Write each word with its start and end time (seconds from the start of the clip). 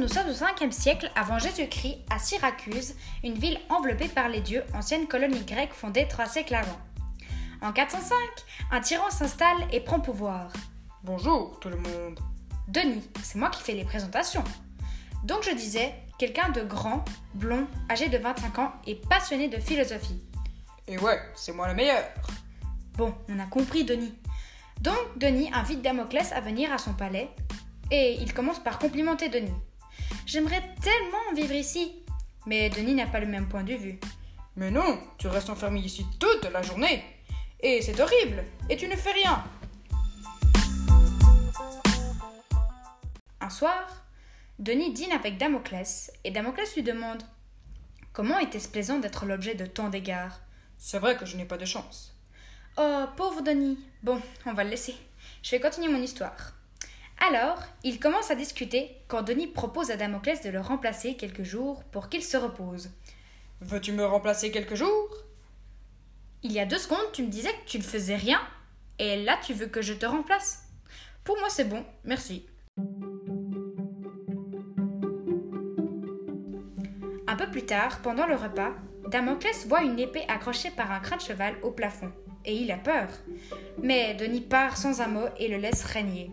nous 0.00 0.08
sommes 0.08 0.28
au 0.28 0.32
5e 0.32 0.72
siècle 0.72 1.10
avant 1.14 1.38
Jésus-Christ 1.38 1.98
à 2.08 2.18
Syracuse, 2.18 2.94
une 3.22 3.34
ville 3.34 3.60
enveloppée 3.68 4.08
par 4.08 4.30
les 4.30 4.40
dieux, 4.40 4.64
ancienne 4.72 5.06
colonie 5.06 5.44
grecque 5.44 5.74
fondée 5.74 6.08
trois 6.08 6.24
siècles 6.24 6.54
avant. 6.54 6.78
En 7.60 7.70
405, 7.70 8.16
un 8.70 8.80
tyran 8.80 9.10
s'installe 9.10 9.58
et 9.70 9.80
prend 9.80 10.00
pouvoir. 10.00 10.50
Bonjour 11.04 11.60
tout 11.60 11.68
le 11.68 11.76
monde. 11.76 12.18
Denis, 12.68 13.06
c'est 13.22 13.36
moi 13.36 13.50
qui 13.50 13.62
fais 13.62 13.74
les 13.74 13.84
présentations. 13.84 14.42
Donc 15.24 15.42
je 15.42 15.54
disais, 15.54 15.92
quelqu'un 16.18 16.48
de 16.48 16.62
grand, 16.62 17.04
blond, 17.34 17.66
âgé 17.90 18.08
de 18.08 18.16
25 18.16 18.58
ans 18.58 18.72
et 18.86 18.94
passionné 18.94 19.48
de 19.48 19.60
philosophie. 19.60 20.22
Et 20.88 20.96
ouais, 20.96 21.20
c'est 21.34 21.52
moi 21.52 21.68
le 21.68 21.74
meilleur. 21.74 22.04
Bon, 22.96 23.14
on 23.28 23.38
a 23.38 23.44
compris 23.44 23.84
Denis. 23.84 24.14
Donc 24.80 25.18
Denis 25.18 25.50
invite 25.52 25.82
Damoclès 25.82 26.32
à 26.32 26.40
venir 26.40 26.72
à 26.72 26.78
son 26.78 26.94
palais 26.94 27.28
et 27.90 28.16
il 28.18 28.32
commence 28.32 28.60
par 28.60 28.78
complimenter 28.78 29.28
Denis. 29.28 29.52
J'aimerais 30.26 30.62
tellement 30.82 31.34
vivre 31.34 31.54
ici. 31.54 32.02
Mais 32.46 32.70
Denis 32.70 32.94
n'a 32.94 33.06
pas 33.06 33.20
le 33.20 33.26
même 33.26 33.48
point 33.48 33.64
de 33.64 33.74
vue. 33.74 33.98
Mais 34.56 34.70
non, 34.70 34.98
tu 35.18 35.28
restes 35.28 35.50
enfermé 35.50 35.80
ici 35.80 36.06
toute 36.18 36.50
la 36.52 36.62
journée. 36.62 37.04
Et 37.60 37.82
c'est 37.82 38.00
horrible. 38.00 38.44
Et 38.68 38.76
tu 38.76 38.88
ne 38.88 38.96
fais 38.96 39.12
rien. 39.12 39.44
Un 43.40 43.50
soir, 43.50 44.04
Denis 44.58 44.92
dîne 44.92 45.12
avec 45.12 45.38
Damoclès 45.38 46.12
et 46.24 46.30
Damoclès 46.30 46.74
lui 46.74 46.82
demande 46.82 47.22
Comment 48.12 48.38
était-ce 48.38 48.68
plaisant 48.68 48.98
d'être 48.98 49.24
l'objet 49.24 49.54
de 49.54 49.66
tant 49.66 49.88
d'égards? 49.88 50.40
C'est 50.78 50.98
vrai 50.98 51.16
que 51.16 51.26
je 51.26 51.36
n'ai 51.36 51.44
pas 51.44 51.56
de 51.56 51.64
chance. 51.64 52.16
Oh, 52.76 53.04
pauvre 53.16 53.42
Denis. 53.42 53.78
Bon, 54.02 54.20
on 54.46 54.52
va 54.52 54.64
le 54.64 54.70
laisser. 54.70 54.94
Je 55.42 55.50
vais 55.50 55.60
continuer 55.60 55.88
mon 55.88 56.02
histoire. 56.02 56.54
Alors, 57.22 57.58
ils 57.84 58.00
commencent 58.00 58.30
à 58.30 58.34
discuter 58.34 58.96
quand 59.06 59.22
Denis 59.22 59.46
propose 59.46 59.90
à 59.90 59.96
Damoclès 59.96 60.40
de 60.40 60.48
le 60.48 60.60
remplacer 60.60 61.16
quelques 61.16 61.42
jours 61.42 61.84
pour 61.92 62.08
qu'il 62.08 62.24
se 62.24 62.38
repose. 62.38 62.90
Veux-tu 63.60 63.92
me 63.92 64.06
remplacer 64.06 64.50
quelques 64.50 64.74
jours? 64.74 65.16
Il 66.42 66.50
y 66.50 66.60
a 66.60 66.64
deux 66.64 66.78
secondes, 66.78 67.12
tu 67.12 67.22
me 67.22 67.28
disais 67.28 67.52
que 67.52 67.68
tu 67.68 67.76
ne 67.76 67.82
faisais 67.82 68.16
rien, 68.16 68.40
et 68.98 69.22
là 69.22 69.38
tu 69.44 69.52
veux 69.52 69.66
que 69.66 69.82
je 69.82 69.92
te 69.92 70.06
remplace. 70.06 70.62
Pour 71.22 71.38
moi, 71.38 71.50
c'est 71.50 71.68
bon, 71.68 71.84
merci. 72.04 72.46
Un 77.26 77.36
peu 77.36 77.50
plus 77.50 77.66
tard, 77.66 78.00
pendant 78.00 78.26
le 78.26 78.36
repas, 78.36 78.72
Damoclès 79.08 79.66
voit 79.66 79.82
une 79.82 79.98
épée 79.98 80.24
accrochée 80.28 80.70
par 80.70 80.90
un 80.90 81.00
crin 81.00 81.18
de 81.18 81.22
cheval 81.22 81.54
au 81.62 81.70
plafond, 81.70 82.10
et 82.46 82.56
il 82.56 82.72
a 82.72 82.78
peur. 82.78 83.08
Mais 83.82 84.14
Denis 84.14 84.40
part 84.40 84.78
sans 84.78 85.02
un 85.02 85.08
mot 85.08 85.26
et 85.38 85.48
le 85.48 85.58
laisse 85.58 85.84
régner 85.84 86.30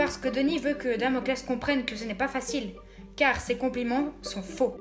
parce 0.00 0.16
que 0.16 0.28
Denis 0.30 0.56
veut 0.56 0.72
que 0.72 0.96
Damoclès 0.96 1.42
comprenne 1.42 1.84
que 1.84 1.94
ce 1.94 2.06
n'est 2.06 2.14
pas 2.14 2.26
facile, 2.26 2.70
car 3.16 3.38
ses 3.38 3.58
compliments 3.58 4.12
sont 4.22 4.40
faux. 4.40 4.74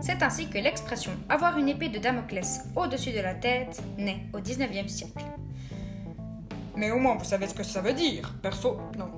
C'est 0.00 0.22
ainsi 0.22 0.48
que 0.48 0.56
l'expression 0.56 1.12
avoir 1.28 1.58
une 1.58 1.68
épée 1.68 1.90
de 1.90 1.98
Damoclès 1.98 2.62
au-dessus 2.74 3.12
de 3.12 3.20
la 3.20 3.34
tête 3.34 3.82
naît 3.98 4.22
au 4.32 4.38
19e 4.38 4.88
siècle. 4.88 5.22
Mais 6.76 6.90
au 6.92 6.98
moins 6.98 7.16
vous 7.16 7.26
savez 7.26 7.46
ce 7.46 7.52
que 7.52 7.62
ça 7.62 7.82
veut 7.82 7.92
dire. 7.92 8.34
Perso, 8.40 8.78
non. 8.96 9.10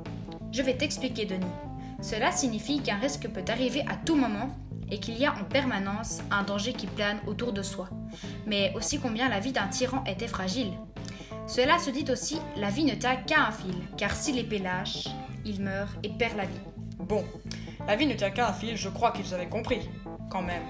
Je 0.51 0.63
vais 0.63 0.77
t'expliquer, 0.77 1.27
Denis. 1.27 1.47
Cela 2.01 2.33
signifie 2.33 2.83
qu'un 2.83 2.97
risque 2.97 3.29
peut 3.29 3.45
arriver 3.47 3.85
à 3.89 3.95
tout 4.05 4.17
moment 4.17 4.51
et 4.93 4.99
qu'il 4.99 5.19
y 5.19 5.25
a 5.25 5.33
en 5.33 5.45
permanence 5.45 6.21
un 6.31 6.43
danger 6.43 6.75
qui 6.75 6.87
plane 6.87 7.19
autour 7.27 7.55
de 7.55 7.63
soi, 7.63 7.89
mais 8.47 8.73
aussi 8.77 9.01
combien 9.01 9.31
la 9.31 9.41
vie 9.41 9.51
d'un 9.51 9.67
tyran 9.67 10.05
était 10.07 10.29
fragile. 10.29 10.71
Cela 11.47 11.79
se 11.79 11.89
dit 11.89 12.05
aussi, 12.13 12.39
la 12.57 12.69
vie 12.69 12.85
ne 12.85 12.95
tient 12.95 13.17
qu'à 13.17 13.47
un 13.47 13.53
fil, 13.53 13.75
car 13.97 14.15
si 14.15 14.33
l'épée 14.33 14.59
lâche, 14.59 15.09
il 15.47 15.63
meurt 15.63 15.93
et 16.03 16.11
perd 16.11 16.37
la 16.37 16.45
vie. 16.45 16.61
Bon, 16.99 17.25
la 17.89 17.97
vie 17.97 18.07
ne 18.07 18.13
tient 18.13 18.31
qu'à 18.31 18.51
un 18.51 18.53
fil, 18.53 18.77
je 18.77 18.91
crois 18.91 19.13
qu'ils 19.13 19.33
avaient 19.33 19.49
compris, 19.49 19.89
quand 20.31 20.43
même. 20.43 20.63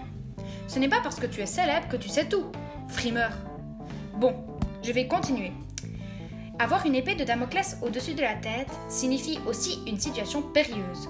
Ce 0.68 0.78
n'est 0.78 0.88
pas 0.88 1.00
parce 1.02 1.18
que 1.18 1.26
tu 1.26 1.40
es 1.40 1.46
célèbre 1.46 1.88
que 1.88 1.96
tu 1.96 2.08
sais 2.08 2.28
tout, 2.28 2.46
frimeur. 2.86 3.32
Bon, 4.14 4.36
je 4.84 4.92
vais 4.92 5.08
continuer. 5.08 5.52
Avoir 6.60 6.86
une 6.86 6.94
épée 6.94 7.16
de 7.16 7.24
Damoclès 7.24 7.76
au-dessus 7.82 8.14
de 8.14 8.22
la 8.22 8.36
tête 8.36 8.70
signifie 8.88 9.40
aussi 9.48 9.80
une 9.88 9.98
situation 9.98 10.42
périlleuse. 10.42 11.08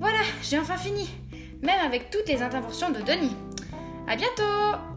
Voilà, 0.00 0.18
j'ai 0.42 0.58
enfin 0.58 0.76
fini 0.76 1.08
même 1.62 1.80
avec 1.80 2.10
toutes 2.10 2.28
les 2.28 2.42
interventions 2.42 2.90
de 2.90 3.00
Denis. 3.00 3.36
À 4.06 4.16
bientôt 4.16 4.91